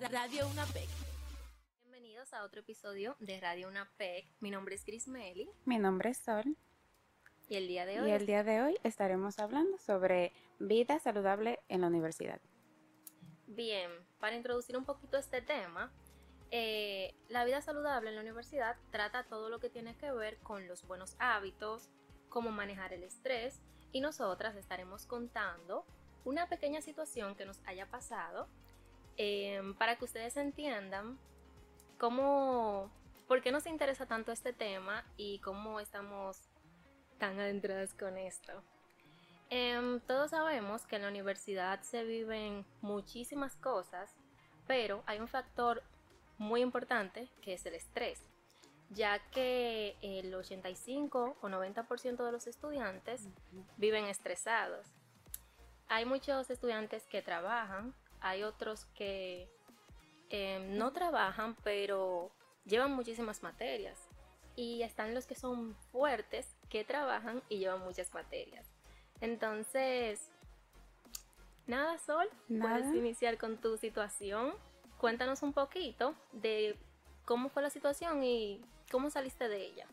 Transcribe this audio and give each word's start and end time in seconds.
Radio 0.00 0.46
UNAPEC. 0.48 0.88
Bienvenidos 1.80 2.34
a 2.34 2.44
otro 2.44 2.60
episodio 2.60 3.16
de 3.18 3.40
Radio 3.40 3.68
UNAPEC. 3.68 4.26
Mi 4.40 4.50
nombre 4.50 4.74
es 4.74 4.84
Chris 4.84 5.08
Meli. 5.08 5.48
Mi 5.64 5.78
nombre 5.78 6.10
es 6.10 6.18
Sol. 6.18 6.54
Y 7.48 7.56
el 7.56 7.66
día 7.66 7.86
de 7.86 8.02
hoy. 8.02 8.10
Y 8.10 8.12
el 8.12 8.26
día 8.26 8.44
de 8.44 8.60
hoy 8.60 8.78
estaremos 8.84 9.38
hablando 9.38 9.78
sobre 9.78 10.34
vida 10.58 10.98
saludable 10.98 11.60
en 11.68 11.80
la 11.80 11.86
universidad. 11.86 12.42
Bien, 13.46 13.90
para 14.20 14.36
introducir 14.36 14.76
un 14.76 14.84
poquito 14.84 15.16
este 15.16 15.40
tema, 15.40 15.90
eh, 16.50 17.14
la 17.30 17.46
vida 17.46 17.62
saludable 17.62 18.10
en 18.10 18.16
la 18.16 18.22
universidad 18.22 18.76
trata 18.90 19.24
todo 19.24 19.48
lo 19.48 19.60
que 19.60 19.70
tiene 19.70 19.96
que 19.96 20.12
ver 20.12 20.36
con 20.40 20.68
los 20.68 20.86
buenos 20.86 21.16
hábitos, 21.18 21.88
cómo 22.28 22.50
manejar 22.50 22.92
el 22.92 23.02
estrés 23.02 23.62
y 23.92 24.02
nosotras 24.02 24.56
estaremos 24.56 25.06
contando 25.06 25.86
una 26.26 26.50
pequeña 26.50 26.82
situación 26.82 27.34
que 27.34 27.46
nos 27.46 27.62
haya 27.66 27.86
pasado 27.86 28.46
Em, 29.16 29.74
para 29.74 29.96
que 29.96 30.04
ustedes 30.04 30.36
entiendan 30.36 31.18
cómo, 31.98 32.90
por 33.26 33.42
qué 33.42 33.50
nos 33.50 33.66
interesa 33.66 34.06
tanto 34.06 34.32
este 34.32 34.52
tema 34.52 35.04
y 35.16 35.38
cómo 35.38 35.80
estamos 35.80 36.38
tan 37.18 37.40
adentradas 37.40 37.94
con 37.94 38.18
esto. 38.18 38.62
Em, 39.48 40.00
todos 40.00 40.30
sabemos 40.30 40.86
que 40.86 40.96
en 40.96 41.02
la 41.02 41.08
universidad 41.08 41.80
se 41.82 42.04
viven 42.04 42.66
muchísimas 42.82 43.56
cosas, 43.56 44.14
pero 44.66 45.02
hay 45.06 45.20
un 45.20 45.28
factor 45.28 45.82
muy 46.36 46.60
importante 46.60 47.28
que 47.40 47.54
es 47.54 47.64
el 47.64 47.74
estrés, 47.74 48.20
ya 48.90 49.18
que 49.30 49.96
el 50.02 50.34
85 50.34 51.38
o 51.40 51.48
90% 51.48 52.24
de 52.24 52.32
los 52.32 52.46
estudiantes 52.46 53.28
viven 53.76 54.04
estresados. 54.06 54.86
Hay 55.88 56.04
muchos 56.04 56.50
estudiantes 56.50 57.06
que 57.06 57.22
trabajan, 57.22 57.94
hay 58.28 58.42
otros 58.42 58.86
que 58.94 59.48
em, 60.30 60.76
no 60.76 60.92
trabajan, 60.92 61.56
pero 61.62 62.30
llevan 62.64 62.92
muchísimas 62.92 63.42
materias. 63.42 63.98
Y 64.56 64.82
están 64.82 65.14
los 65.14 65.26
que 65.26 65.34
son 65.34 65.76
fuertes, 65.92 66.56
que 66.68 66.84
trabajan 66.84 67.42
y 67.48 67.58
llevan 67.58 67.80
muchas 67.80 68.12
materias. 68.14 68.66
Entonces, 69.20 70.30
nada, 71.66 71.98
Sol, 71.98 72.28
puedes 72.48 72.94
iniciar 72.94 73.36
con 73.38 73.58
tu 73.58 73.76
situación. 73.76 74.54
Cuéntanos 74.98 75.42
un 75.42 75.52
poquito 75.52 76.14
de 76.32 76.76
cómo 77.24 77.50
fue 77.50 77.62
la 77.62 77.70
situación 77.70 78.24
y 78.24 78.62
cómo 78.90 79.10
saliste 79.10 79.48
de 79.48 79.66
ella. 79.66 79.86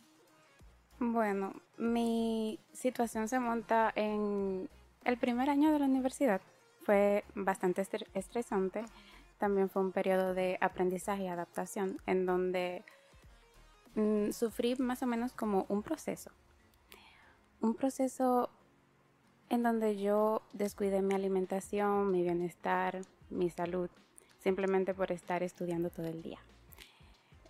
Bueno, 0.99 1.53
mi 1.77 2.59
situación 2.71 3.27
se 3.27 3.39
monta 3.39 3.91
en 3.95 4.69
el 5.03 5.17
primer 5.17 5.49
año 5.49 5.73
de 5.73 5.79
la 5.79 5.85
universidad 5.85 6.41
fue 6.83 7.23
bastante 7.35 7.85
estresante. 8.13 8.83
También 9.37 9.69
fue 9.69 9.81
un 9.81 9.91
periodo 9.91 10.33
de 10.33 10.57
aprendizaje 10.61 11.23
y 11.23 11.27
adaptación 11.27 11.97
en 12.05 12.25
donde 12.25 12.83
mm, 13.95 14.31
sufrí 14.31 14.75
más 14.75 15.03
o 15.03 15.07
menos 15.07 15.33
como 15.33 15.65
un 15.69 15.83
proceso. 15.83 16.31
Un 17.61 17.75
proceso 17.75 18.49
en 19.49 19.63
donde 19.63 19.97
yo 19.97 20.41
descuidé 20.53 21.01
mi 21.01 21.13
alimentación, 21.13 22.11
mi 22.11 22.23
bienestar, 22.23 23.01
mi 23.29 23.49
salud, 23.49 23.89
simplemente 24.39 24.93
por 24.93 25.11
estar 25.11 25.43
estudiando 25.43 25.89
todo 25.89 26.07
el 26.07 26.21
día. 26.21 26.39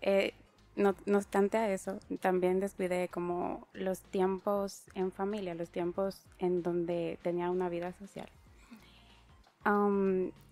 Eh, 0.02 0.34
no, 0.76 0.96
no, 1.06 1.18
obstante 1.18 1.58
a 1.58 1.72
eso, 1.72 2.00
también 2.20 2.60
descuidé 2.60 3.08
como 3.08 3.68
los 3.74 4.02
tiempos 4.02 4.84
en 4.96 5.12
familia, 5.12 5.54
los 5.54 5.70
tiempos 5.70 6.26
en 6.40 6.64
donde 6.64 7.20
tenía 7.22 7.52
una 7.52 7.70
vida 7.70 7.94
social 7.94 8.28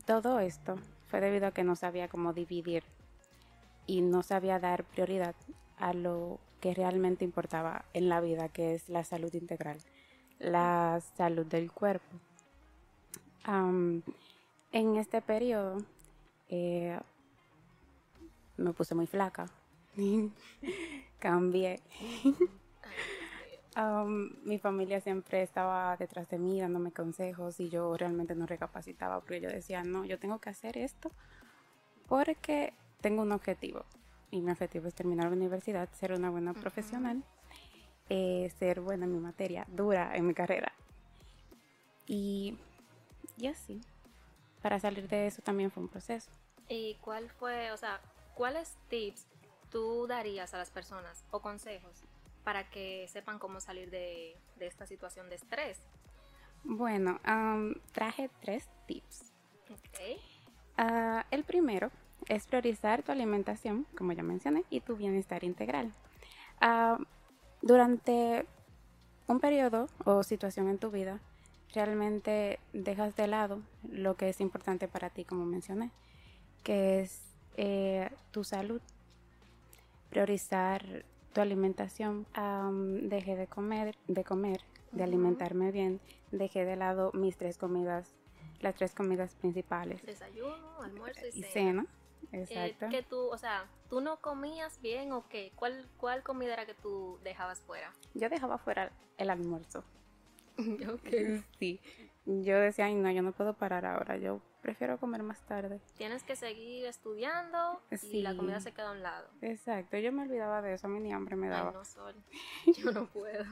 todo 0.06 0.40
esto 0.40 0.78
fue 1.08 1.20
debido 1.22 1.48
a 1.48 1.52
que 1.52 1.64
no 1.64 1.76
sabía 1.76 2.08
cómo 2.08 2.34
dividir 2.34 2.84
y 3.86 4.02
no 4.02 4.24
sabía 4.24 4.60
dar 4.60 4.84
prioridad 4.84 5.36
a 5.78 5.94
lo 5.94 6.40
que 6.62 6.74
realmente 6.74 7.26
importaba 7.26 7.86
en 7.94 8.08
la 8.08 8.22
vida, 8.22 8.48
que 8.50 8.76
es 8.76 8.88
la 8.88 9.04
salud 9.04 9.34
integral, 9.34 9.78
la 10.40 11.02
salud 11.18 11.46
del 11.46 11.72
cuerpo. 11.72 12.18
en 13.46 14.96
este 14.96 15.22
periodo 15.22 15.78
eh, 16.50 16.98
me 18.58 18.72
puse 18.74 18.96
muy 18.96 19.08
flaca, 19.08 19.48
cambié 21.20 21.80
mi 24.44 24.60
familia 24.60 25.00
siempre 25.00 25.42
estaba 25.42 25.96
detrás 25.96 26.30
de 26.30 26.38
mí 26.38 26.60
dándome 26.60 26.92
consejos 26.92 27.60
y 27.60 27.70
yo 27.70 27.96
realmente 27.96 28.36
no 28.36 28.46
recapacitaba 28.46 29.22
porque 29.22 29.40
yo 29.40 29.50
decía, 29.50 29.84
no, 29.84 30.04
yo 30.04 30.20
tengo 30.20 30.40
que 30.40 30.50
hacer 30.50 30.78
esto 30.78 31.12
porque 32.08 32.74
tengo 33.00 33.22
un 33.22 33.32
objetivo 33.32 33.86
y 34.30 34.42
mi 34.42 34.52
objetivo 34.52 34.88
es 34.88 34.94
terminar 34.94 35.28
la 35.28 35.36
universidad, 35.36 35.90
ser 35.94 36.12
una 36.14 36.30
buena 36.30 36.54
profesional, 36.54 37.24
eh, 38.10 38.52
ser 38.60 38.82
buena 38.82 39.06
en 39.06 39.14
mi 39.14 39.20
materia, 39.20 39.66
dura 39.70 40.16
en 40.16 40.28
mi 40.28 40.34
carrera. 40.34 40.74
Y, 42.08 42.58
y 43.38 43.48
así, 43.48 43.80
para 44.62 44.80
salir 44.80 45.08
de 45.08 45.28
eso 45.28 45.42
también 45.42 45.72
fue 45.72 45.84
un 45.84 45.90
proceso. 45.90 46.30
¿Y 46.68 46.96
cuál 46.96 47.30
fue, 47.30 47.72
o 47.72 47.78
sea, 47.78 48.02
cuáles 48.36 48.78
tips 48.90 49.28
tú 49.70 50.08
darías 50.08 50.54
a 50.54 50.58
las 50.58 50.72
personas 50.72 51.24
o 51.32 51.42
consejos 51.42 52.04
para 52.44 52.70
que 52.70 53.08
sepan 53.08 53.40
cómo 53.40 53.60
salir 53.60 53.90
de, 53.90 54.36
esta 54.60 54.86
situación 54.86 55.30
de 55.30 55.36
estrés? 55.36 55.80
Bueno, 56.64 57.20
traje 57.92 58.30
tres 58.42 58.70
tips. 58.88 59.34
Ah, 60.78 61.26
el 61.32 61.44
primero 61.44 61.92
es 62.28 62.48
priorizar 62.48 63.04
tu 63.04 63.12
alimentación, 63.12 63.86
como 63.98 64.14
ya 64.14 64.24
mencioné, 64.24 64.64
y 64.70 64.82
tu 64.82 64.96
bienestar 64.96 65.44
integral. 65.44 65.94
Ah, 66.60 66.98
durante 67.62 68.46
un 69.28 69.40
periodo 69.40 69.88
o 70.06 70.24
situación 70.24 70.68
en 70.68 70.78
tu 70.78 70.92
vida, 70.92 71.20
realmente 71.74 72.60
dejas 72.74 73.16
de 73.16 73.28
lado 73.28 73.62
lo 73.90 74.16
que 74.16 74.30
es 74.30 74.42
importante 74.42 74.88
para 74.88 75.10
ti, 75.10 75.26
como 75.26 75.46
mencioné, 75.46 75.92
que 76.64 77.02
es 77.02 77.22
eh, 77.58 78.10
tu 78.32 78.44
salud. 78.44 78.82
Priorizar 80.10 81.06
tu 81.34 81.42
alimentación, 81.42 82.26
dejé 83.04 83.36
de 83.36 83.48
comer, 83.48 83.98
de 84.08 84.24
comer, 84.24 84.62
de 84.92 85.04
alimentarme 85.04 85.72
bien, 85.72 86.00
dejé 86.32 86.66
de 86.66 86.76
lado 86.76 87.12
mis 87.14 87.38
tres 87.38 87.58
comidas, 87.58 88.14
las 88.60 88.76
tres 88.76 88.94
comidas 88.94 89.36
principales. 89.36 90.06
Desayuno, 90.06 90.82
almuerzo 90.82 91.26
y, 91.34 91.44
cena. 91.44 91.86
Eh, 92.32 92.44
Exacto. 92.44 92.88
que 92.90 93.04
tú, 93.04 93.18
o 93.18 93.38
sea, 93.38 93.66
¿tú 93.90 94.00
no 94.00 94.22
comías 94.22 94.80
bien 94.82 95.12
o 95.12 95.28
qué? 95.28 95.52
¿Cuál, 95.56 95.88
¿Cuál 95.98 96.24
comida 96.24 96.54
era 96.54 96.66
que 96.66 96.76
tú 96.76 97.20
dejabas 97.24 97.62
fuera? 97.62 97.92
Yo 98.14 98.30
dejaba 98.30 98.58
fuera 98.58 98.92
el 99.18 99.30
almuerzo. 99.30 99.84
ok. 100.58 101.44
Sí. 101.60 101.80
Yo 102.26 102.60
decía, 102.60 102.86
ay, 102.86 102.96
no, 102.96 103.12
yo 103.12 103.22
no 103.22 103.32
puedo 103.32 103.54
parar 103.54 103.86
ahora. 103.86 104.18
Yo 104.18 104.42
prefiero 104.62 104.98
comer 105.00 105.24
más 105.24 105.42
tarde. 105.46 105.82
Tienes 105.98 106.24
que 106.24 106.36
seguir 106.36 106.86
estudiando 106.86 107.82
y 108.12 108.22
la 108.22 108.36
comida 108.36 108.60
se 108.60 108.72
queda 108.72 108.90
a 108.90 108.92
un 108.92 109.02
lado. 109.02 109.28
Exacto, 109.42 109.98
yo 109.98 110.12
me 110.12 110.24
olvidaba 110.24 110.62
de 110.62 110.74
eso, 110.74 110.88
a 110.88 110.90
mí 110.90 111.00
ni 111.00 111.12
hambre 111.12 111.36
me 111.36 111.50
daba. 111.50 111.70
Ay, 111.70 111.76
no, 111.76 111.86
Sol, 111.86 112.16
yo 112.78 112.92
no 112.92 113.08
puedo. 113.08 113.46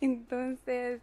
Entonces, 0.00 1.00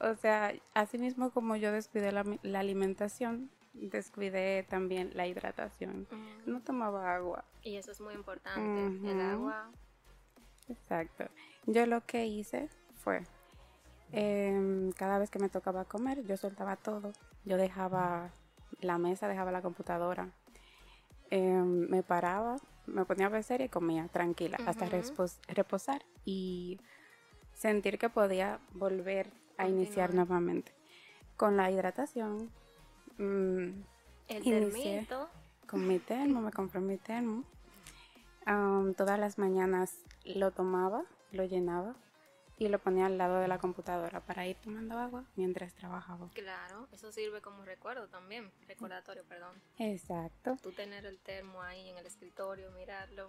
o 0.00 0.14
sea, 0.14 0.52
así 0.74 0.98
mismo 0.98 1.30
como 1.30 1.56
yo 1.56 1.72
descuidé 1.72 2.12
la, 2.12 2.24
alimentación, 2.58 3.50
descuidé 3.72 4.64
también 4.64 5.12
la 5.14 5.26
hidratación. 5.26 6.06
No 6.46 6.60
tomaba 6.60 7.14
agua. 7.14 7.44
Y 7.62 7.76
eso 7.76 7.92
es 7.92 8.00
muy 8.00 8.14
importante, 8.14 9.10
el 9.10 9.20
agua. 9.20 9.70
Exacto. 10.68 11.24
Yo 11.66 11.86
lo 11.86 12.04
que 12.04 12.26
hice 12.26 12.68
fue, 12.96 13.22
em, 14.12 14.92
cada 14.92 15.18
vez 15.18 15.30
que 15.30 15.38
me 15.38 15.48
tocaba 15.48 15.84
comer, 15.84 16.24
yo 16.24 16.36
soltaba 16.36 16.76
todo 16.76 17.12
yo 17.48 17.56
dejaba 17.56 18.30
la 18.80 18.98
mesa, 18.98 19.26
dejaba 19.26 19.50
la 19.50 19.62
computadora, 19.62 20.30
em, 21.30 21.88
me 21.88 22.02
paraba, 22.02 22.56
me 22.86 23.04
ponía 23.06 23.26
a 23.26 23.30
ver 23.30 23.42
serie 23.42 23.66
y 23.66 23.70
comía 23.70 24.08
tranquila 24.08 24.58
hasta 24.66 24.86
reposar 25.48 26.04
y 26.24 26.78
sentir 27.54 27.98
que 27.98 28.10
podía 28.10 28.60
volver 28.74 29.30
a 29.56 29.66
iniciar 29.66 30.14
nuevamente. 30.14 30.72
Con 31.36 31.56
la 31.56 31.70
hidratación, 31.70 32.50
mm, 33.16 33.68
el 34.28 34.42
termito. 34.44 35.28
Con 35.66 35.86
mi 35.88 35.98
termo, 35.98 36.40
me 36.40 36.52
compré 36.52 36.80
mi 36.80 36.98
termo. 36.98 37.44
todas 38.96 39.18
las 39.18 39.36
mañanas 39.36 39.98
lo 40.24 40.50
tomaba, 40.50 41.04
lo 41.32 41.44
llenaba 41.44 41.94
y 42.58 42.68
lo 42.68 42.78
ponía 42.80 43.06
al 43.06 43.16
lado 43.16 43.38
de 43.38 43.48
la 43.48 43.58
computadora 43.58 44.20
para 44.20 44.46
ir 44.46 44.56
tomando 44.56 44.98
agua 44.98 45.24
mientras 45.36 45.74
trabajaba. 45.74 46.28
Claro, 46.34 46.88
eso 46.92 47.12
sirve 47.12 47.40
como 47.40 47.64
recuerdo 47.64 48.08
también, 48.08 48.50
recordatorio, 48.66 49.24
perdón. 49.24 49.54
Exacto. 49.78 50.56
Tú 50.60 50.72
tener 50.72 51.06
el 51.06 51.20
termo 51.20 51.62
ahí 51.62 51.88
en 51.88 51.98
el 51.98 52.06
escritorio, 52.06 52.70
mirarlo. 52.72 53.28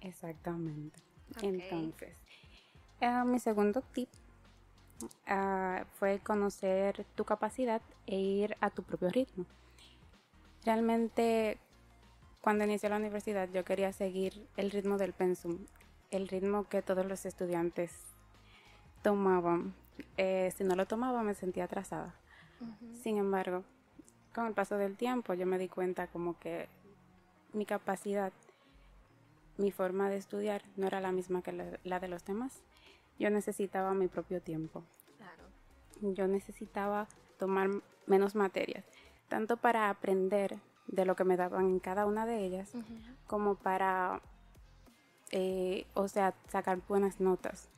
Exactamente. 0.00 1.00
Entonces, 1.42 2.16
eh, 3.00 3.24
mi 3.24 3.38
segundo 3.38 3.82
tip 3.82 4.08
ah, 5.26 5.84
fue 5.94 6.18
conocer 6.20 7.04
tu 7.14 7.24
capacidad 7.24 7.82
e 8.06 8.16
ir 8.16 8.56
a 8.60 8.70
tu 8.70 8.82
propio 8.82 9.10
ritmo. 9.10 9.44
realmente 10.64 11.58
cuando 12.40 12.64
inicié 12.64 12.88
la 12.88 12.96
universidad 12.96 13.48
yo 13.52 13.64
quería 13.64 13.92
seguir 13.92 14.48
el 14.56 14.70
ritmo 14.70 14.98
del 14.98 15.12
pensum, 15.12 15.66
el 16.10 16.28
ritmo 16.28 16.68
que 16.68 16.80
todos 16.80 17.04
los 17.04 17.26
estudiantes 17.26 18.15
tomaban. 19.06 19.72
Eh, 20.16 20.52
si 20.56 20.64
no 20.64 20.74
lo 20.74 20.84
tomaba 20.84 21.22
me 21.22 21.34
sentía 21.34 21.66
atrasada. 21.66 22.12
Sin 23.04 23.18
embargo, 23.18 23.62
con 24.34 24.48
el 24.48 24.52
paso 24.52 24.78
del 24.78 24.96
tiempo 24.96 25.32
yo 25.34 25.46
me 25.46 25.58
di 25.58 25.68
cuenta 25.68 26.08
como 26.08 26.36
que 26.40 26.68
mi 27.52 27.66
capacidad, 27.66 28.32
mi 29.58 29.70
forma 29.70 30.10
de 30.10 30.16
estudiar 30.16 30.62
no 30.76 30.88
era 30.88 31.00
la 31.00 31.12
misma 31.12 31.40
que 31.40 31.52
la, 31.84 32.00
de 32.00 32.08
los 32.08 32.24
demás. 32.24 32.64
Yo 33.16 33.30
necesitaba 33.30 33.94
mi 33.94 34.08
propio 34.08 34.42
tiempo. 34.42 34.82
Yo 36.00 36.26
necesitaba 36.26 37.06
tomar 37.38 37.70
menos 38.08 38.34
materias, 38.34 38.84
tanto 39.28 39.56
para 39.56 39.88
aprender 39.88 40.58
de 40.88 41.04
lo 41.04 41.14
que 41.14 41.22
me 41.22 41.36
daban 41.36 41.66
en 41.66 41.78
cada 41.78 42.06
una 42.06 42.26
de 42.26 42.44
ellas, 42.44 42.72
como 43.28 43.54
para, 43.54 44.20
eh, 45.30 45.86
o 45.94 46.08
sea, 46.08 46.34
sacar 46.48 46.80
buenas 46.88 47.20
notas 47.20 47.70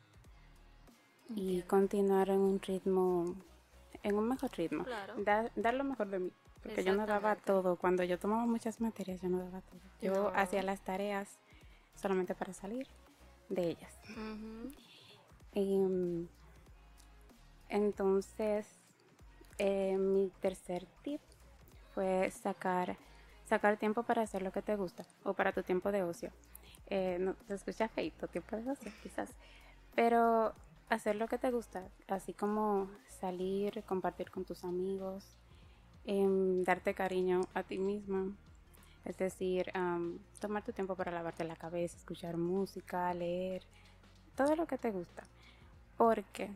y 1.35 1.63
continuar 1.63 2.31
en 2.31 2.41
un 2.41 2.61
ritmo, 2.61 3.35
en 4.03 4.17
un 4.17 4.29
mejor 4.29 4.51
ritmo, 4.57 4.85
dar, 5.25 5.75
lo 5.75 5.85
mejor 5.85 6.09
de 6.09 6.19
mí. 6.19 6.33
Porque 6.63 6.83
yo 6.83 6.95
no 6.95 7.07
daba 7.07 7.37
todo, 7.37 7.77
cuando 7.77 8.03
yo 8.05 8.19
tomaba 8.19 8.45
muchas 8.45 8.81
materias 8.81 9.21
yo 9.21 9.29
no 9.29 9.39
daba 9.39 9.61
todo. 9.61 9.81
Yo 10.03 10.33
hacía 10.35 10.63
las 10.63 10.81
tareas 10.81 11.39
solamente 11.95 12.35
para 12.35 12.53
salir 12.53 12.87
de 13.49 13.69
ellas. 13.69 13.95
y, 15.55 16.27
entonces, 17.69 18.67
eh, 19.59 19.97
mi 19.99 20.31
tercer 20.41 20.87
tip 21.03 21.21
fue 21.95 22.31
sacar, 22.31 22.97
sacar 23.45 23.77
tiempo 23.77 24.03
para 24.03 24.23
hacer 24.23 24.43
lo 24.43 24.53
que 24.53 24.63
te 24.63 24.77
gusta 24.77 25.05
o 25.25 25.35
para 25.35 25.53
tu 25.53 25.63
tiempo 25.63 25.93
de 25.93 26.03
ocio. 26.03 26.31
Eh, 26.87 27.19
no 27.21 27.35
te 27.35 27.55
escucha 27.55 27.89
feito, 27.89 28.29
tiempo 28.29 28.57
de 28.57 28.71
ocio 28.71 28.91
quizás, 29.03 29.31
pero 29.95 30.55
hacer 30.89 31.17
lo 31.17 31.29
que 31.29 31.39
te 31.39 31.51
gusta, 31.51 31.89
así 32.09 32.33
como 32.33 32.89
salir, 33.21 33.83
compartir 33.85 34.31
con 34.31 34.45
tus 34.45 34.65
amigos, 34.65 35.25
em, 36.05 36.63
darte 36.65 36.95
cariño 36.95 37.43
a 37.55 37.63
ti 37.63 37.79
misma, 37.79 38.33
es 39.05 39.17
decir, 39.19 39.71
tomar 40.41 40.65
tu 40.65 40.73
tiempo 40.73 40.95
para 40.95 41.13
lavarte 41.13 41.45
la 41.45 41.57
cabeza, 41.57 41.97
escuchar 41.97 42.37
música, 42.37 43.13
leer, 43.15 43.63
todo 44.37 44.55
lo 44.57 44.67
que 44.67 44.79
te 44.79 44.91
gusta, 44.91 45.25
porque 45.97 46.51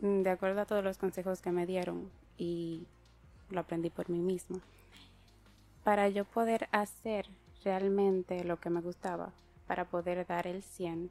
de 0.00 0.30
acuerdo 0.30 0.62
a 0.62 0.66
todos 0.66 0.82
los 0.82 0.98
consejos 0.98 1.42
que 1.42 1.52
me 1.52 1.66
dieron 1.66 2.10
y 2.38 2.86
lo 3.50 3.60
aprendí 3.60 3.90
por 3.90 4.08
mí 4.08 4.18
misma. 4.18 4.60
Para 5.84 6.08
yo 6.08 6.24
poder 6.24 6.68
hacer 6.72 7.26
realmente 7.64 8.44
lo 8.44 8.58
que 8.58 8.70
me 8.70 8.80
gustaba, 8.80 9.32
para 9.66 9.84
poder 9.84 10.26
dar 10.26 10.46
el 10.46 10.62
100, 10.62 11.10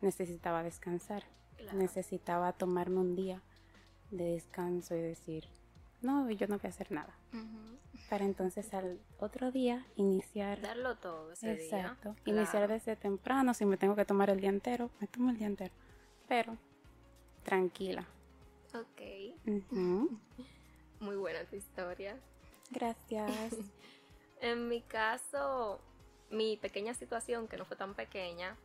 necesitaba 0.00 0.62
descansar. 0.62 1.24
Necesitaba 1.72 2.52
tomarme 2.52 3.00
un 3.00 3.16
día 3.16 3.42
de 4.10 4.32
descanso 4.32 4.94
y 4.94 5.00
decir, 5.00 5.48
no, 6.00 6.30
yo 6.30 6.46
no 6.46 6.58
voy 6.58 6.66
a 6.66 6.68
hacer 6.68 6.92
nada. 6.92 7.14
Para 8.08 8.24
entonces 8.24 8.72
al 8.72 9.00
otro 9.18 9.50
día 9.50 9.84
iniciar. 9.96 10.60
Darlo 10.60 10.96
todo 10.96 11.32
ese 11.32 11.52
exacto, 11.52 12.14
Iniciar 12.24 12.68
desde 12.68 12.96
temprano. 12.96 13.52
Si 13.54 13.66
me 13.66 13.76
tengo 13.76 13.96
que 13.96 14.04
tomar 14.04 14.30
el 14.30 14.40
día 14.40 14.50
entero, 14.50 14.90
me 15.00 15.08
tomo 15.08 15.30
el 15.30 15.38
día 15.38 15.48
entero. 15.48 15.74
Pero 16.28 16.56
tranquila. 17.42 18.06
Ok. 18.74 19.44
Muy 21.00 21.16
buena 21.16 21.44
tu 21.44 21.56
historia. 21.56 22.16
Gracias. 22.70 23.56
en 24.40 24.68
mi 24.68 24.80
caso, 24.82 25.80
mi 26.30 26.56
pequeña 26.56 26.94
situación, 26.94 27.48
que 27.48 27.56
no 27.56 27.64
fue 27.64 27.76
tan 27.76 27.94
pequeña, 27.94 28.56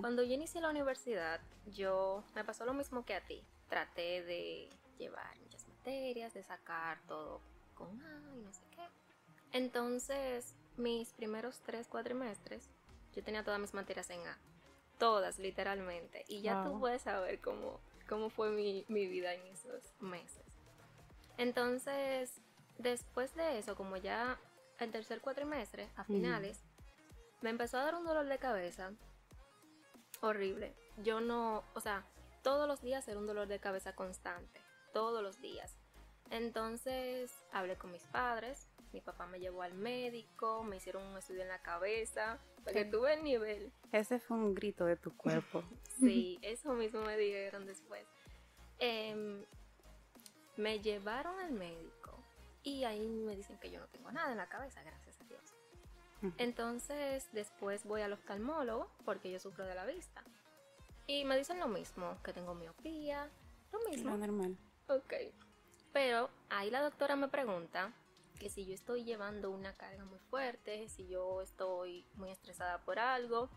cuando 0.00 0.22
yo 0.22 0.34
inicié 0.34 0.60
la 0.60 0.70
universidad, 0.70 1.40
yo 1.72 2.24
me 2.34 2.44
pasó 2.44 2.64
lo 2.64 2.74
mismo 2.74 3.04
que 3.04 3.14
a 3.14 3.20
ti. 3.20 3.42
Traté 3.68 4.22
de 4.22 4.68
llevar 4.98 5.38
muchas 5.40 5.66
materias, 5.68 6.34
de 6.34 6.42
sacar 6.42 7.00
todo 7.06 7.40
con 7.74 7.88
A 8.02 8.34
y 8.34 8.40
no 8.40 8.52
sé 8.52 8.62
qué. 8.70 8.86
Entonces, 9.52 10.54
mis 10.76 11.12
primeros 11.12 11.60
tres 11.60 11.86
cuatrimestres, 11.88 12.68
yo 13.14 13.22
tenía 13.22 13.44
todas 13.44 13.60
mis 13.60 13.74
materias 13.74 14.10
en 14.10 14.26
A. 14.26 14.38
Todas, 14.98 15.38
literalmente. 15.38 16.24
Y 16.28 16.40
ya 16.40 16.64
tú 16.64 16.78
puedes 16.80 17.02
saber 17.02 17.40
cómo, 17.40 17.80
cómo 18.08 18.30
fue 18.30 18.50
mi, 18.50 18.84
mi 18.88 19.06
vida 19.06 19.34
en 19.34 19.46
esos 19.46 19.92
meses. 20.00 20.44
Entonces, 21.38 22.40
después 22.78 23.34
de 23.34 23.58
eso, 23.58 23.76
como 23.76 23.96
ya 23.96 24.38
el 24.78 24.90
tercer 24.90 25.20
cuatrimestre, 25.20 25.88
a 25.96 26.04
finales, 26.04 26.62
me 27.40 27.50
empezó 27.50 27.78
a 27.78 27.84
dar 27.84 27.94
un 27.94 28.04
dolor 28.04 28.26
de 28.26 28.38
cabeza 28.38 28.92
horrible. 30.20 30.74
Yo 30.98 31.20
no, 31.20 31.64
o 31.74 31.80
sea, 31.80 32.04
todos 32.42 32.66
los 32.66 32.80
días 32.82 33.06
era 33.08 33.18
un 33.18 33.26
dolor 33.26 33.48
de 33.48 33.58
cabeza 33.58 33.94
constante, 33.94 34.60
todos 34.92 35.22
los 35.22 35.40
días. 35.40 35.76
Entonces 36.30 37.32
hablé 37.52 37.76
con 37.76 37.92
mis 37.92 38.02
padres, 38.04 38.68
mi 38.92 39.00
papá 39.00 39.26
me 39.26 39.38
llevó 39.38 39.62
al 39.62 39.74
médico, 39.74 40.64
me 40.64 40.76
hicieron 40.76 41.02
un 41.04 41.18
estudio 41.18 41.42
en 41.42 41.48
la 41.48 41.60
cabeza, 41.60 42.38
porque 42.64 42.84
tuve 42.84 43.14
el 43.14 43.22
nivel. 43.22 43.72
Ese 43.92 44.18
fue 44.18 44.36
un 44.36 44.54
grito 44.54 44.86
de 44.86 44.96
tu 44.96 45.16
cuerpo. 45.16 45.62
sí, 46.00 46.38
eso 46.42 46.72
mismo 46.72 47.02
me 47.02 47.16
dijeron 47.16 47.66
después. 47.66 48.06
Em, 48.78 49.44
me 50.56 50.80
llevaron 50.80 51.38
al 51.38 51.52
médico 51.52 52.18
y 52.62 52.84
ahí 52.84 53.06
me 53.06 53.36
dicen 53.36 53.58
que 53.58 53.70
yo 53.70 53.78
no 53.78 53.86
tengo 53.88 54.10
nada 54.10 54.32
en 54.32 54.38
la 54.38 54.48
cabeza, 54.48 54.82
gracias. 54.82 55.05
Entonces 56.38 57.28
después 57.32 57.84
voy 57.84 58.02
al 58.02 58.12
oftalmólogo 58.12 58.88
porque 59.04 59.30
yo 59.30 59.38
sufro 59.38 59.64
de 59.64 59.74
la 59.74 59.86
vista. 59.86 60.22
Y 61.06 61.24
me 61.24 61.36
dicen 61.36 61.60
lo 61.60 61.68
mismo, 61.68 62.16
que 62.24 62.32
tengo 62.32 62.54
miopía, 62.54 63.30
lo 63.72 63.90
mismo. 63.90 64.10
Lo 64.10 64.18
normal. 64.18 64.56
Ok. 64.88 65.14
Pero 65.92 66.30
ahí 66.50 66.70
la 66.70 66.82
doctora 66.82 67.16
me 67.16 67.28
pregunta 67.28 67.92
que 68.38 68.50
si 68.50 68.66
yo 68.66 68.74
estoy 68.74 69.04
llevando 69.04 69.50
una 69.50 69.72
carga 69.72 70.04
muy 70.04 70.18
fuerte, 70.18 70.88
si 70.88 71.06
yo 71.08 71.40
estoy 71.42 72.04
muy 72.16 72.30
estresada 72.30 72.78
por 72.78 72.98
algo. 72.98 73.48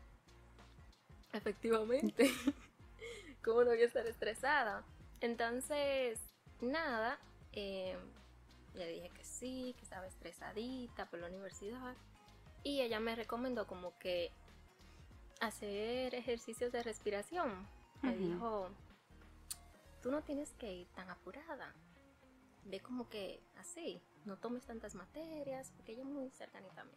Efectivamente. 1.33 2.31
¿Cómo 3.44 3.63
no 3.63 3.71
voy 3.71 3.81
a 3.81 3.86
estar 3.86 4.06
estresada? 4.06 4.83
Entonces, 5.21 6.19
nada, 6.62 7.19
eh, 7.51 7.98
le 8.74 8.88
dije 8.88 9.10
que 9.10 9.24
sí, 9.24 9.75
que 9.77 9.83
estaba 9.83 10.07
estresadita 10.07 11.06
por 11.10 11.19
la 11.19 11.27
universidad. 11.27 11.95
Y 12.63 12.81
ella 12.81 12.99
me 12.99 13.16
recomendó 13.16 13.68
como 13.68 13.97
que 13.99 14.31
hacer 15.39 16.16
ejercicios 16.16 16.71
de 16.71 16.83
respiración. 16.83 17.68
Me 18.01 18.16
dijo, 18.16 18.69
tú 20.01 20.11
no 20.11 20.21
tienes 20.23 20.51
que 20.54 20.71
ir 20.71 20.87
tan 20.89 21.09
apurada. 21.09 21.73
Ve 22.66 22.80
como 22.80 23.09
que 23.09 23.42
así, 23.57 24.01
no 24.25 24.37
tomes 24.37 24.66
tantas 24.66 24.95
materias, 24.95 25.71
porque 25.75 25.94
ella 25.94 26.01
es 26.04 26.07
muy 26.07 26.30
cercanita 26.31 26.81
a 26.81 26.85
mí. 26.85 26.92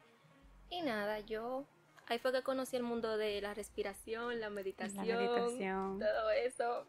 Y 0.71 0.83
nada, 0.83 1.21
yo 1.21 1.67
ahí 2.07 2.19
fue 2.19 2.33
que 2.33 2.43
conocí 2.43 2.77
el 2.77 2.83
mundo 2.83 3.17
de 3.17 3.41
la 3.41 3.55
respiración, 3.55 4.41
la 4.41 4.51
meditación, 4.51 5.07
la 5.07 5.17
meditación. 5.17 5.99
todo 5.99 6.31
eso. 6.31 6.87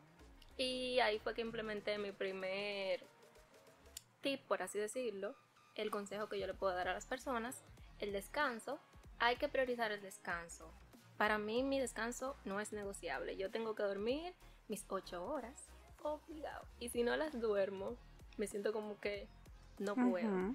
Y 0.57 0.99
ahí 0.99 1.19
fue 1.19 1.33
que 1.33 1.41
implementé 1.41 1.97
mi 1.97 2.11
primer 2.11 3.05
tip, 4.21 4.41
por 4.47 4.61
así 4.61 4.77
decirlo, 4.79 5.35
el 5.75 5.89
consejo 5.91 6.29
que 6.29 6.39
yo 6.39 6.47
le 6.47 6.53
puedo 6.53 6.73
dar 6.75 6.87
a 6.87 6.93
las 6.93 7.05
personas, 7.05 7.63
el 8.03 8.11
descanso. 8.11 8.79
Hay 9.19 9.37
que 9.37 9.47
priorizar 9.47 9.91
el 9.91 10.01
descanso. 10.01 10.69
Para 11.17 11.37
mí 11.37 11.63
mi 11.63 11.79
descanso 11.79 12.35
no 12.45 12.59
es 12.59 12.73
negociable. 12.73 13.37
Yo 13.37 13.49
tengo 13.49 13.75
que 13.75 13.83
dormir 13.83 14.33
mis 14.67 14.85
8 14.87 15.23
horas, 15.23 15.69
obligado. 16.01 16.65
Y 16.79 16.89
si 16.89 17.03
no 17.03 17.15
las 17.15 17.39
duermo, 17.39 17.95
me 18.37 18.47
siento 18.47 18.73
como 18.73 18.99
que 18.99 19.27
no 19.79 19.95
puedo. 19.95 20.53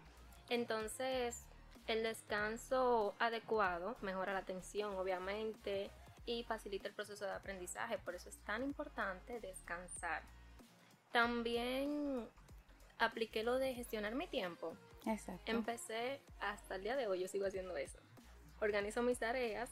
Entonces, 0.50 1.44
el 1.86 2.02
descanso 2.02 3.14
adecuado 3.18 3.96
mejora 4.02 4.34
la 4.34 4.40
atención, 4.40 4.94
obviamente, 4.96 5.90
y 6.26 6.44
facilita 6.44 6.88
el 6.88 6.94
proceso 6.94 7.24
de 7.24 7.32
aprendizaje. 7.32 7.98
Por 7.98 8.14
eso 8.14 8.28
es 8.28 8.36
tan 8.44 8.62
importante 8.62 9.40
descansar. 9.40 10.22
También 11.12 12.28
apliqué 12.98 13.42
lo 13.42 13.58
de 13.58 13.74
gestionar 13.74 14.14
mi 14.14 14.26
tiempo. 14.26 14.76
Exacto. 15.06 15.50
Empecé 15.50 16.20
hasta 16.40 16.76
el 16.76 16.82
día 16.82 16.96
de 16.96 17.06
hoy, 17.06 17.20
yo 17.20 17.28
sigo 17.28 17.46
haciendo 17.46 17.76
eso. 17.76 17.98
Organizo 18.60 19.02
mis 19.02 19.18
tareas 19.18 19.70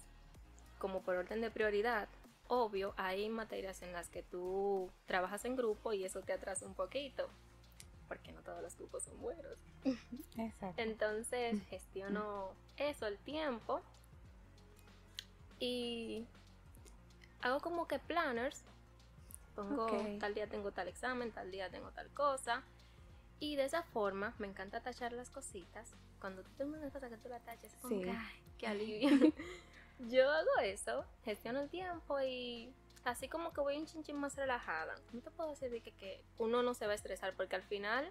como 0.79 1.03
por 1.03 1.17
orden 1.17 1.41
de 1.41 1.51
prioridad. 1.51 2.09
Obvio, 2.49 2.95
hay 2.97 3.29
materias 3.29 3.83
en 3.83 3.93
las 3.93 4.09
que 4.09 4.23
tú 4.23 4.91
trabajas 5.07 5.45
en 5.45 5.57
grupo 5.57 5.93
y 5.93 6.05
eso 6.05 6.23
te 6.23 6.33
atrasa 6.33 6.67
un 6.67 6.75
poquito, 6.75 7.29
porque 8.07 8.33
no 8.33 8.41
todos 8.43 8.63
los 8.63 8.77
grupos 8.77 9.03
son 9.03 9.21
buenos. 9.21 9.59
Exacto. 10.39 10.81
Entonces 10.81 11.61
gestiono 11.71 12.51
eso, 12.77 13.07
el 13.07 13.19
tiempo, 13.19 13.83
y 15.59 16.27
hago 17.41 17.61
como 17.61 17.87
que 17.89 17.99
planners. 17.99 18.63
Pongo 19.55 19.87
tal 20.21 20.35
día 20.35 20.47
tengo 20.47 20.71
tal 20.71 20.87
examen, 20.87 21.33
tal 21.33 21.51
día 21.51 21.71
tengo 21.71 21.91
tal 21.91 22.09
cosa. 22.11 22.63
Y 23.39 23.57
de 23.57 23.65
esa 23.65 23.83
forma 23.83 24.35
me 24.39 24.47
encanta 24.47 24.81
tachar 24.83 25.13
las 25.13 25.31
cositas. 25.31 25.95
Cuando 26.21 26.43
tú 26.43 26.51
tienes 26.57 26.75
una 26.81 26.91
cosa 26.91 27.09
que 27.09 27.19
tú 27.19 27.29
la 27.29 27.41
taches, 27.41 27.73
es 27.75 27.79
como 27.81 27.97
Sí. 27.97 28.03
que, 28.05 28.11
ay, 28.11 28.43
qué 28.59 28.67
alivio. 28.67 29.09
Yo 30.09 30.31
hago 30.31 30.59
eso, 30.63 31.05
gestiono 31.25 31.61
el 31.61 31.69
tiempo 31.71 32.21
y 32.21 32.73
así 33.05 33.29
como 33.29 33.53
que 33.53 33.61
voy 33.61 33.77
un 33.79 33.87
chinchín 33.87 34.17
más 34.17 34.37
relajada. 34.37 34.95
No 35.13 35.21
te 35.21 35.31
puedo 35.31 35.51
decir 35.51 35.71
de 35.71 35.81
que, 35.83 35.93
que 35.93 36.23
uno 36.39 36.63
no 36.63 36.75
se 36.75 36.87
va 36.87 36.93
a 36.93 36.97
estresar 36.97 37.35
porque 37.37 37.57
al 37.57 37.63
final 37.63 38.11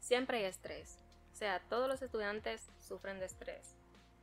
siempre 0.00 0.38
hay 0.38 0.44
estrés. 0.44 0.98
O 1.32 1.36
sea, 1.36 1.60
todos 1.68 1.88
los 1.88 2.00
estudiantes 2.02 2.68
sufren 2.78 3.18
de 3.18 3.26
estrés, 3.26 3.74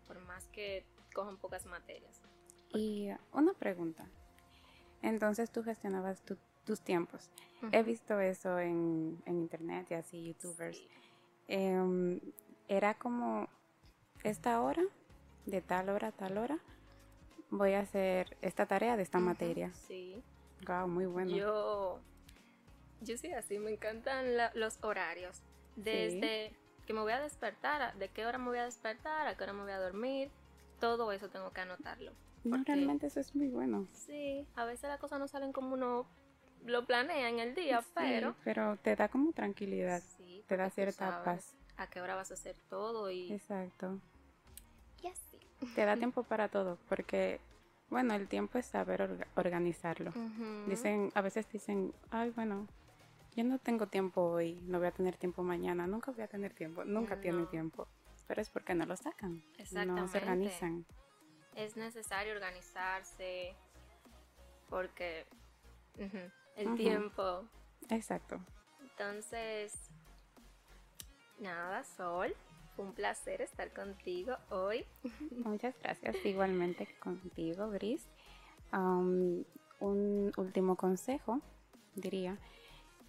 por 0.08 0.20
más 0.20 0.46
que 0.48 0.86
cojan 1.14 1.38
pocas 1.38 1.66
materias. 1.66 2.22
Y 2.74 3.10
una 3.34 3.54
pregunta. 3.54 4.06
Entonces 5.02 5.52
tú 5.52 5.64
gestionabas 5.64 6.22
tu- 6.24 6.38
tus 6.66 6.82
tiempos. 6.82 7.30
He 7.72 7.84
visto 7.84 8.20
eso 8.20 8.60
en, 8.60 9.22
en 9.26 9.38
internet 9.40 9.88
y 9.92 9.94
así, 9.94 10.24
youtubers. 10.28 10.78
Sí. 10.78 10.88
Em, 11.48 12.20
era 12.68 12.94
como 12.96 13.48
esta 14.24 14.62
hora, 14.62 14.84
de 15.46 15.62
tal 15.62 15.90
hora 15.90 16.10
a 16.10 16.12
tal 16.12 16.38
hora, 16.38 16.60
voy 17.50 17.74
a 17.74 17.82
hacer 17.82 18.38
esta 18.42 18.66
tarea 18.66 18.96
de 18.98 19.04
esta 19.04 19.20
materia. 19.20 19.72
Sí. 19.74 20.24
Wow, 20.68 20.88
muy 20.88 21.06
bueno. 21.06 21.36
Yo, 21.36 22.00
yo 23.02 23.18
sí 23.18 23.32
así, 23.34 23.60
me 23.60 23.72
encantan 23.72 24.38
la- 24.38 24.52
los 24.56 24.78
horarios. 24.84 25.42
Desde 25.76 26.54
que 26.86 26.94
me 26.94 27.02
voy 27.02 27.14
a 27.14 27.22
despertar, 27.22 27.96
de 27.98 28.10
qué 28.10 28.26
hora 28.26 28.38
me 28.38 28.46
voy 28.46 28.60
a 28.60 28.66
despertar, 28.66 29.28
a 29.28 29.36
qué 29.36 29.44
hora 29.44 29.54
me 29.54 29.64
voy 29.64 29.72
a 29.72 29.80
dormir, 29.80 30.30
todo 30.80 31.12
eso 31.12 31.30
tengo 31.30 31.52
que 31.52 31.62
anotarlo. 31.62 32.12
no, 32.44 32.64
realmente 32.66 33.06
eso 33.08 33.20
es 33.20 33.36
muy 33.36 33.50
bueno. 33.50 33.88
Sí, 33.92 34.48
a 34.56 34.66
veces 34.66 34.90
las 34.90 35.00
cosas 35.00 35.20
no 35.20 35.28
salen 35.28 35.52
como 35.54 35.74
uno 35.76 36.08
lo 36.66 36.86
planea 36.86 37.30
en 37.30 37.40
el 37.40 37.56
día, 37.56 37.82
Sí, 37.82 37.90
pero 37.96 38.36
pero 38.44 38.78
te 38.78 38.96
da 38.96 39.08
como 39.10 39.32
tranquilidad, 39.34 40.02
sí, 40.18 40.44
te 40.48 40.58
da 40.58 40.70
cierta 40.70 41.24
paz. 41.24 41.56
A 41.78 41.88
qué 41.88 42.02
hora 42.02 42.16
vas 42.16 42.32
a 42.32 42.36
hacer 42.36 42.56
todo 42.70 43.10
y, 43.12 43.32
Exacto. 43.32 44.00
y 45.02 45.08
así. 45.08 45.40
Te 45.76 45.86
da 45.86 45.96
tiempo 45.98 46.24
para 46.24 46.48
todo, 46.50 46.78
porque, 46.90 47.40
bueno, 47.90 48.14
el 48.14 48.28
tiempo 48.28 48.58
es 48.58 48.66
saber 48.68 49.02
orga- 49.02 49.28
organizarlo. 49.36 50.12
Dicen, 50.68 51.12
a 51.16 51.22
veces 51.22 51.50
dicen, 51.52 51.94
ay, 52.12 52.30
bueno, 52.32 52.68
yo 53.36 53.44
no 53.44 53.58
tengo 53.58 53.88
tiempo 53.88 54.22
hoy, 54.22 54.60
no 54.64 54.78
voy 54.78 54.88
a 54.88 54.92
tener 54.92 55.18
tiempo 55.18 55.42
mañana, 55.42 55.88
nunca 55.88 56.12
voy 56.12 56.22
a 56.22 56.28
tener 56.28 56.54
tiempo, 56.54 56.84
nunca 56.86 57.20
tienen 57.20 57.44
No. 57.46 57.50
tiempo. 57.50 57.88
Pero 58.28 58.42
es 58.42 58.50
porque 58.50 58.76
no 58.76 58.86
lo 58.86 58.96
sacan, 58.96 59.42
no 59.72 60.08
se 60.08 60.18
organizan. 60.20 60.86
es 61.56 61.76
necesario 61.76 62.34
organizarse 62.34 63.56
porque 64.70 65.26
ujú, 65.98 66.32
el 66.56 66.76
tiempo. 66.76 67.44
Exacto. 67.90 68.40
Entonces, 68.82 69.74
nada, 71.40 71.84
Sol, 71.84 72.36
fue 72.76 72.86
un 72.86 72.94
placer 72.94 73.42
estar 73.42 73.72
contigo 73.74 74.36
hoy. 74.50 74.86
Muchas 75.44 75.76
gracias. 75.82 76.16
Igualmente 76.26 76.88
contigo, 77.00 77.70
Gris. 77.70 78.08
Um, 78.74 79.44
un 79.80 80.32
último 80.38 80.76
consejo, 80.76 81.42
diría. 81.96 82.38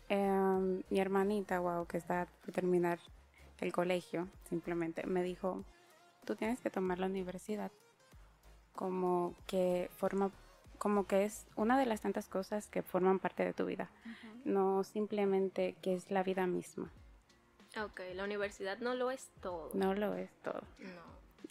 Em, 0.09 0.83
mi 0.91 1.01
hermanita, 1.01 1.61
wow, 1.61 1.87
que 1.87 1.99
está 1.99 2.27
por 2.45 2.53
terminar 2.53 2.99
el 3.61 3.73
colegio, 3.73 4.29
simplemente 4.49 5.07
me 5.07 5.23
dijo, 5.23 5.65
tú 6.25 6.35
tienes 6.35 6.61
que 6.61 6.69
tomar 6.69 6.99
la 6.99 7.07
universidad 7.07 7.71
como 8.75 9.35
que 9.47 9.89
forma, 9.97 10.31
como 10.83 11.07
que 11.07 11.25
es 11.25 11.47
una 11.55 11.79
de 11.79 11.87
las 11.87 12.01
tantas 12.01 12.29
cosas 12.29 12.67
que 12.67 12.83
forman 12.83 13.21
parte 13.21 13.45
de 13.45 13.53
tu 13.53 13.67
vida, 13.67 13.89
no 14.45 14.83
simplemente 14.83 15.77
que 15.81 15.95
es 15.95 16.11
la 16.11 16.25
vida 16.25 16.49
misma, 16.49 16.91
Ok, 17.81 18.01
la 18.15 18.25
universidad 18.25 18.79
no 18.79 18.97
lo 18.97 19.13
es 19.13 19.31
todo. 19.41 19.71
no 19.75 19.95
lo 19.95 20.15
es 20.17 20.29
todo. 20.43 20.61
No. 20.81 21.03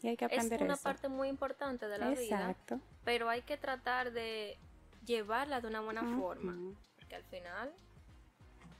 Y 0.03 0.09
hay 0.09 0.17
que 0.17 0.25
Es 0.25 0.33
aprender 0.33 0.63
una 0.63 0.73
eso. 0.73 0.83
parte 0.83 1.07
muy 1.07 1.29
importante 1.29 1.87
de 1.87 1.97
la 1.97 2.09
vida, 2.09 2.21
Exacto. 2.21 2.81
pero 3.05 3.29
hay 3.29 3.41
que 3.43 3.55
tratar 3.55 4.11
de 4.11 4.57
llevarla 5.05 5.61
de 5.61 5.67
una 5.69 5.79
buena 5.79 6.03
forma. 6.19 6.75
Porque 6.97 7.15
al 7.15 7.23
final, 7.23 7.71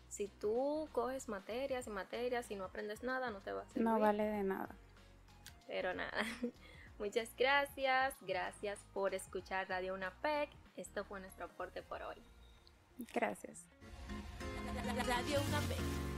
si 0.10 0.28
tú 0.28 0.90
coges 0.92 1.30
materias 1.30 1.88
y 1.88 1.92
materias 1.92 2.52
y 2.52 2.56
no 2.58 2.66
aprendes 2.66 3.04
nada, 3.04 3.32
no 3.32 3.40
te 3.40 3.54
va 3.54 3.62
a 3.62 3.66
servir. 3.68 3.84
No 3.84 4.00
vale 4.02 4.24
de 4.24 4.44
nada. 4.44 4.76
Pero 5.66 5.94
nada, 5.94 6.12
muchas 7.02 7.36
gracias. 7.36 8.16
Gracias 8.22 8.80
por 8.94 9.16
escuchar 9.16 9.68
Radio 9.68 9.96
UNAPEC. 9.96 10.50
Esto 10.78 11.04
fue 11.04 11.20
nuestro 11.20 11.46
aporte 11.46 11.82
por 11.82 12.02
hoy. 12.04 12.22
Gracias. 13.12 13.66
Radio 15.08 15.42
UNAPEC 15.50 16.11